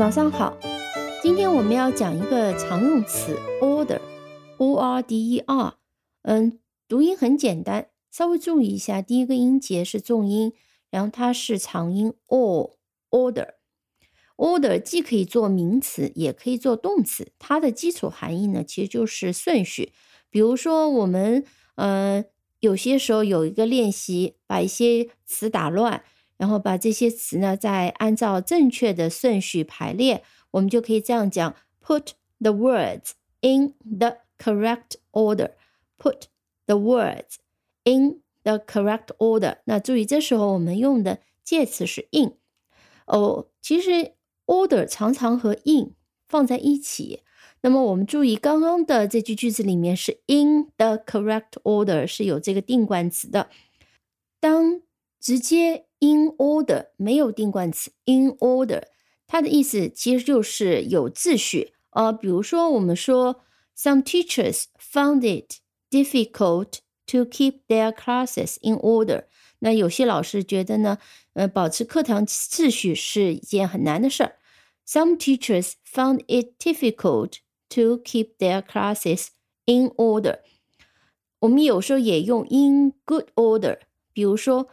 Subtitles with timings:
[0.00, 0.56] 早上好，
[1.22, 5.74] 今天我们要讲一个常用词 order，o r d e r，
[6.22, 10.54] 嗯，读音很简单，稍微注意一下，第一个音节是重音，
[10.88, 12.78] 然后它是长音 o
[13.10, 13.48] order。
[14.38, 19.92] order 既可以做名词，也可以做动词，它的基础含义呢，其实就是顺序。
[20.30, 22.24] 比如说我们呃
[22.60, 26.02] 有些时候有一个练习，把一些词打乱。
[26.40, 31.54] 然后把这些词呢，再按照正确的顺序排列，我们就可以这样讲
[31.84, 33.10] ：Put the words
[33.42, 35.50] in the correct order.
[35.98, 36.22] Put
[36.64, 37.34] the words
[37.84, 39.58] in the correct order.
[39.66, 42.38] 那注意，这时候我们用的介词是 in。
[43.04, 44.14] 哦，其实
[44.46, 45.94] order 常常和 in
[46.26, 47.22] 放在一起。
[47.60, 53.50] 那么我们注意，刚刚的这句句子里面是 in the correct order 是有这个定冠词的。
[54.40, 54.80] 当
[55.20, 58.82] 直接 in order 没有定冠词 in order，
[59.26, 61.74] 它的意思其实就是有秩序。
[61.90, 63.42] 呃，比如说我们说
[63.76, 69.24] some teachers found it difficult to keep their classes in order。
[69.60, 70.98] 那有些老师觉得呢，
[71.34, 74.36] 呃，保持课堂秩序是一件很难的事儿。
[74.86, 77.34] Some teachers found it difficult
[77.70, 79.28] to keep their classes
[79.66, 80.38] in order。
[81.40, 83.78] 我们有时候也用 in good order，
[84.12, 84.68] 比如说。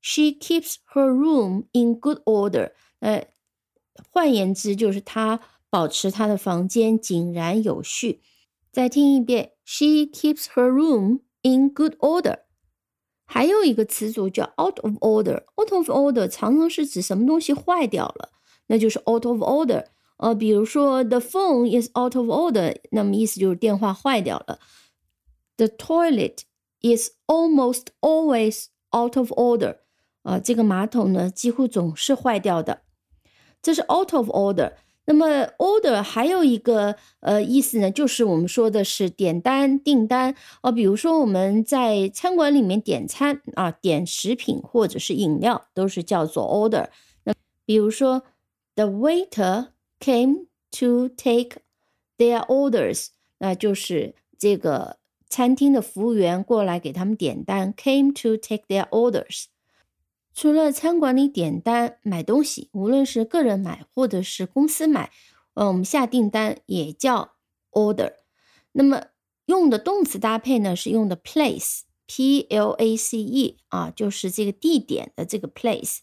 [0.00, 2.72] She keeps her room in good order。
[3.00, 3.26] 呃，
[4.12, 8.22] 换言之，就是她保持她的房间井然有序。
[8.70, 12.40] 再听一遍，She keeps her room in good order。
[13.24, 18.30] 还有一个词组叫 out of order。out of order 常常是指什么东西坏掉了，
[18.68, 19.86] 那就是 out of order。
[20.18, 24.60] 呃，比如说 The phone is out of order，那么意思就是电话坏掉了。
[25.56, 26.42] The toilet
[26.80, 28.66] is almost always
[28.96, 29.78] out of order。
[30.23, 32.81] 啊，这个马桶呢几乎总是坏掉的，
[33.61, 34.73] 这是 out of order。
[35.05, 40.71] 那么 order 还有一个呃意思呢，就是我们说的是点单订单哦。
[40.71, 46.87] 比如说我们在餐馆里面点餐啊，点食品或者是饮料都是叫做 order。
[47.23, 47.33] 那
[47.65, 48.21] 比如说
[48.75, 51.57] the waiter came to take
[52.17, 53.07] their orders，
[53.39, 59.45] 那就是这个餐厅的服务员过来给他们点单，came to take their orders。
[60.33, 65.11] 除了餐馆里点单买东西，无论是个人买或者是公司买，
[65.53, 67.33] 呃，我们下订单也叫
[67.71, 68.13] order。
[68.71, 69.03] 那么
[69.45, 75.99] 用的动词搭配呢，是用的 place，p l a c e 啊，就是这个地点的这个 place。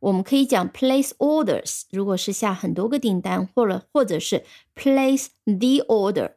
[0.00, 4.44] 我们可以讲 place orders，如果是下很多个订单，或者或者是
[4.74, 6.32] place the order。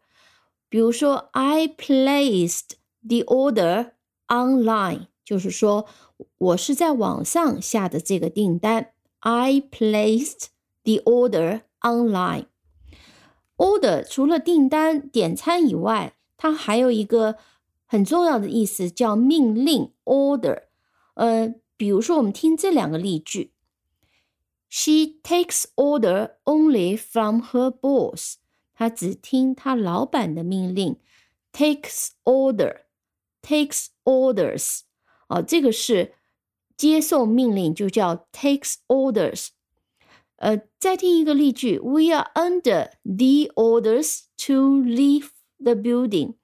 [0.70, 3.92] 比如说，I placed the order
[4.28, 5.87] online，就是说。
[6.39, 8.93] 我是在网上下的这个订单。
[9.19, 10.47] I placed
[10.85, 12.47] the order online.
[13.57, 17.37] Order 除了订单、点餐以外，它还有一个
[17.85, 19.93] 很重要的意思，叫命令。
[20.05, 20.63] Order，
[21.15, 23.53] 呃，比如说我们听这两个例句：
[24.69, 28.35] She takes order only from her boss.
[28.75, 30.97] 她只听她老板的命令。
[31.53, 34.83] Takes order，takes orders。
[35.29, 36.15] 啊，这个是
[36.77, 39.49] 接受命令，就叫 takes orders。
[40.37, 46.35] 呃，再听一个例句：We are under the orders to leave the building.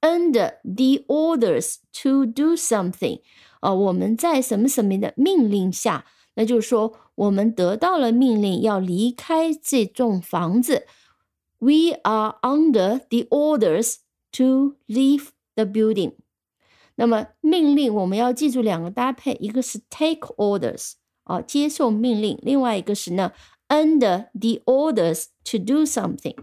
[0.00, 3.22] Under the orders to do something。
[3.60, 6.04] 啊，我们在什么什么的命令下，
[6.34, 10.86] 那就是说我们得到了命令要离开这栋房子。
[11.58, 13.96] We are under the orders
[14.32, 16.12] to leave the building。
[16.95, 20.93] 那么命令我们要记住两个搭配，一个是 take orders
[21.23, 23.31] 啊，接受命令；另外一个是呢
[23.69, 26.35] ，under the orders to do something。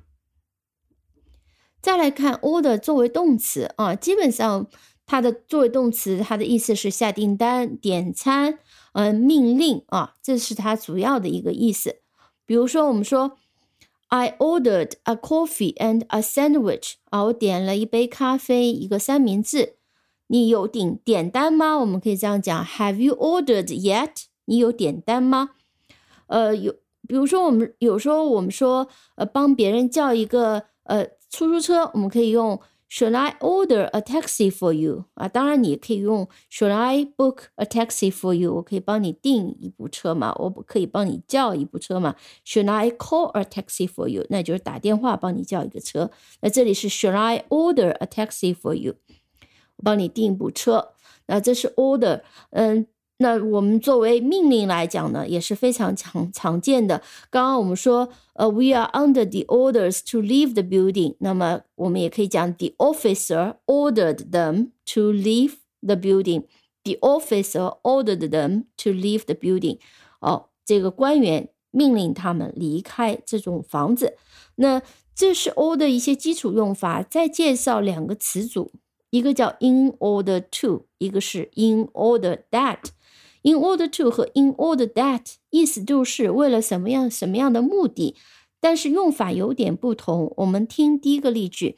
[1.80, 4.68] 再来看 order 作为动词啊，基本上
[5.06, 8.58] 它的作为动词，它的意思是下订单、点餐，
[8.92, 12.00] 嗯，命令啊，这是它主要的一个意思。
[12.44, 13.38] 比如说，我们说
[14.08, 19.77] I ordered a coffee and a sandwich 啊，我点了一杯咖啡，一个三明治。
[20.28, 21.76] 你有点点单吗？
[21.76, 24.24] 我们可以这样讲：Have you ordered yet？
[24.46, 25.50] 你有点单吗？
[26.28, 26.72] 呃，有，
[27.06, 32.60] 比如说我们有时候我们说，呃，帮别人叫一个呃出租车，我们可以用
[32.90, 35.04] Should I order a taxi for you？
[35.12, 38.54] 啊，当然你也可以用 Should I book a taxi for you？
[38.54, 40.34] 我可以帮你订一部车嘛？
[40.38, 42.16] 我可以帮你叫一部车嘛
[42.46, 44.26] ？Should I call a taxi for you？
[44.30, 46.10] 那就是打电话帮你叫一个车。
[46.40, 48.94] 那这里是 Should I order a taxi for you？
[49.82, 50.92] 帮你订一部车，
[51.26, 52.22] 那这是 order。
[52.50, 52.86] 嗯，
[53.18, 57.02] 那我们作为命令来讲呢，也是非常常常见的。
[57.30, 61.16] 刚刚我们说，呃，we are under the orders to leave the building。
[61.20, 66.44] 那么我们也可以讲，the officer ordered them to leave the building。
[66.84, 69.78] The officer ordered them to leave the building。
[70.20, 74.16] 哦，这个官员命令他们离开这种房子。
[74.54, 74.80] 那
[75.14, 77.02] 这是 order 一些基础用法。
[77.02, 78.70] 再介绍两个词组，
[79.10, 82.90] 一个叫 in order to，一个是 in order that。
[83.42, 88.16] In order to 和 in order that 意思就是为了什么样什么样的目的，
[88.60, 90.34] 但是用法有点不同。
[90.38, 91.76] 我们听第一个例句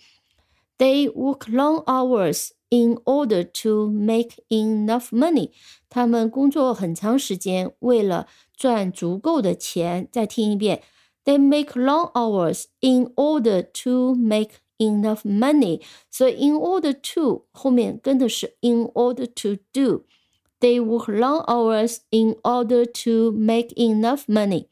[0.78, 5.50] ：They work long hours in order to make enough money。
[5.90, 10.08] 他们工作很长时间，为了赚足够的钱。
[10.10, 10.82] 再听一遍
[11.24, 15.81] ：They make long hours in order to make enough money。
[16.09, 23.69] 所以 in order to 后面跟的是 in order to do。They work long hours in order to make
[23.75, 24.67] enough money。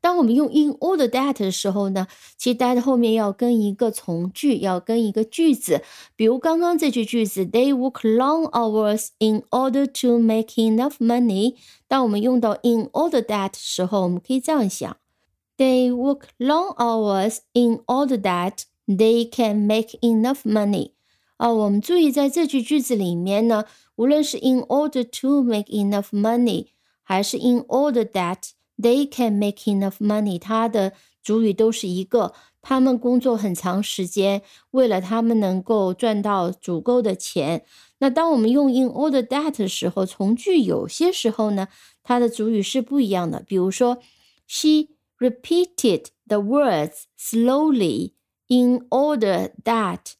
[0.00, 2.06] 当我们用 in order that 的时候呢，
[2.36, 5.82] 其实 that 后面要跟一个从句，要跟一个句子。
[6.14, 11.56] 比如刚刚这句句子，They work long hours in order to make enough money。
[11.88, 14.96] 当我们用到 in order that 的时候，我们可以这样想
[15.61, 20.93] ：They work long hours in order that they can make enough money。
[21.37, 23.65] 啊，我们注意在这句句子里面呢。
[23.97, 26.69] 无论是 in order to make enough money，
[27.03, 32.33] 还是 in order that they can make enough money，它的主语都是一个。
[32.63, 34.41] 他们工作很长时间，
[34.71, 37.63] 为了他们能够赚到足够的钱。
[37.99, 41.67] 那当我们用 in order that 的时候，从句有些时候呢，
[42.01, 43.43] 它的主语是不一样的。
[43.45, 43.99] 比如说
[44.47, 44.87] ，She
[45.20, 48.14] repeated the words slowly
[48.48, 50.14] in order that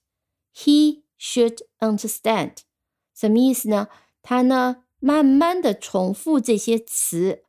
[0.54, 2.58] he should understand。
[3.14, 3.88] 什么意思呢？
[4.22, 7.42] 他呢，慢慢的重复这些词，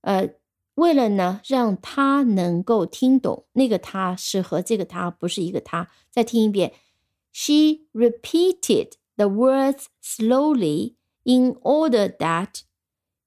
[0.00, 0.34] 呃，
[0.74, 3.46] 为了呢，让他能够听懂。
[3.52, 5.90] 那个他是和这个他不是一个他。
[6.10, 6.72] 再听一遍，
[7.32, 10.94] She repeated the words slowly
[11.24, 12.62] in order that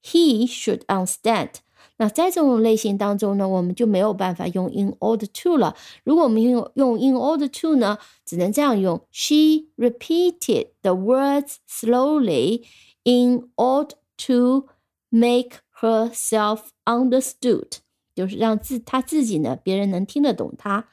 [0.01, 1.55] he should understand。
[2.00, 5.76] 那在这种类型当中呢，我们就没有办法用 in order to 了。
[6.02, 12.64] 如果我们用用 in order to 呢，只能这样用：She repeated the words slowly
[13.02, 14.68] in order to
[15.10, 17.72] make herself understood，
[18.14, 20.86] 就是让自她自己呢，别人能听得懂她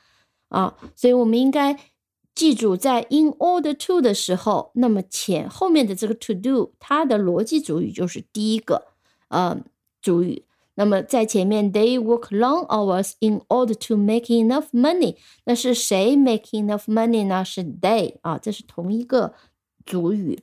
[0.50, 0.76] 啊。
[0.94, 1.80] 所以我们应该
[2.36, 8.88] 记住，在 in order to 的时候，那么前后面的这个 to do，它的逻辑主语就是第一个
[9.30, 9.58] 呃
[10.02, 10.44] 主语。
[10.80, 15.16] 那么在前面，they work long hours in order to make enough money。
[15.46, 17.44] 那是谁 make enough money 呢？
[17.44, 19.34] 是 they 啊，这是同一个
[19.84, 20.40] 主语。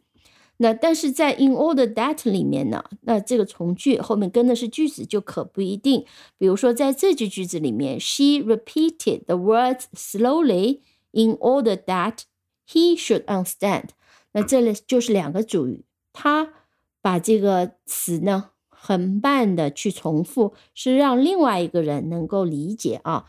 [0.56, 6.04] 那但是在 in order that 里面呢，那这个从句后面跟的是句子就可不一定。
[6.36, 10.81] 比如说在这句句子里面，she repeated the words slowly
[11.12, 12.22] in order that
[12.69, 13.90] he should understand。
[14.32, 16.52] 那这里就是两个主语，他
[17.00, 18.50] 把这个词呢。
[18.86, 23.25] 很慢的去重复，是让另外一个人能够理解啊。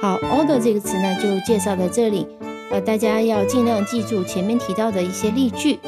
[0.00, 2.26] 好，order 这个词呢，就介绍到这里。
[2.70, 5.78] 呃，大家要尽量记住前面提到的一些例句。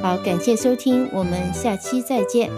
[0.00, 2.48] 好，感谢收听，我们下期再见。